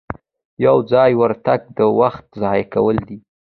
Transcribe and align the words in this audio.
یو 0.65 0.77
ځایي 0.91 1.13
ورتګ 1.21 1.61
د 1.77 1.79
وخت 1.99 2.25
ضایع 2.41 2.65
کول 2.73 2.97
دي. 3.07 3.17